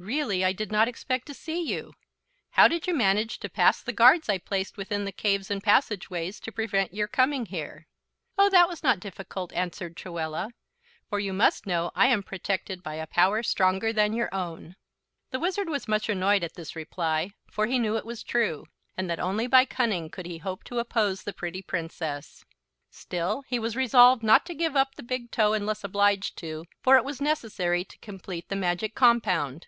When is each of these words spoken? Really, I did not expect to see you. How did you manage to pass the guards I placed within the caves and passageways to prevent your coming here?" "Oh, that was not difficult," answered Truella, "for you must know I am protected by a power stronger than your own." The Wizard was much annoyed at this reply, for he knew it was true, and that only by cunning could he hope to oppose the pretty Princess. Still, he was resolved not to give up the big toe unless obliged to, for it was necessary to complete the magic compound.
Really, 0.00 0.44
I 0.44 0.52
did 0.52 0.70
not 0.70 0.86
expect 0.86 1.26
to 1.26 1.34
see 1.34 1.60
you. 1.60 1.92
How 2.50 2.68
did 2.68 2.86
you 2.86 2.94
manage 2.94 3.40
to 3.40 3.48
pass 3.48 3.82
the 3.82 3.92
guards 3.92 4.28
I 4.28 4.38
placed 4.38 4.76
within 4.76 5.04
the 5.04 5.10
caves 5.10 5.50
and 5.50 5.60
passageways 5.60 6.38
to 6.38 6.52
prevent 6.52 6.94
your 6.94 7.08
coming 7.08 7.46
here?" 7.46 7.88
"Oh, 8.38 8.48
that 8.48 8.68
was 8.68 8.84
not 8.84 9.00
difficult," 9.00 9.52
answered 9.54 9.96
Truella, 9.96 10.52
"for 11.10 11.18
you 11.18 11.32
must 11.32 11.66
know 11.66 11.90
I 11.96 12.06
am 12.06 12.22
protected 12.22 12.80
by 12.80 12.94
a 12.94 13.08
power 13.08 13.42
stronger 13.42 13.92
than 13.92 14.12
your 14.12 14.32
own." 14.32 14.76
The 15.32 15.40
Wizard 15.40 15.68
was 15.68 15.88
much 15.88 16.08
annoyed 16.08 16.44
at 16.44 16.54
this 16.54 16.76
reply, 16.76 17.32
for 17.50 17.66
he 17.66 17.80
knew 17.80 17.96
it 17.96 18.06
was 18.06 18.22
true, 18.22 18.66
and 18.96 19.10
that 19.10 19.18
only 19.18 19.48
by 19.48 19.64
cunning 19.64 20.10
could 20.10 20.26
he 20.26 20.38
hope 20.38 20.62
to 20.66 20.78
oppose 20.78 21.24
the 21.24 21.32
pretty 21.32 21.60
Princess. 21.60 22.44
Still, 22.88 23.42
he 23.48 23.58
was 23.58 23.74
resolved 23.74 24.22
not 24.22 24.46
to 24.46 24.54
give 24.54 24.76
up 24.76 24.94
the 24.94 25.02
big 25.02 25.32
toe 25.32 25.54
unless 25.54 25.82
obliged 25.82 26.38
to, 26.38 26.66
for 26.84 26.96
it 26.96 27.04
was 27.04 27.20
necessary 27.20 27.84
to 27.84 27.98
complete 27.98 28.48
the 28.48 28.54
magic 28.54 28.94
compound. 28.94 29.66